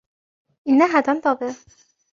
إنها 0.67 1.01
تنتظر. 1.01 1.53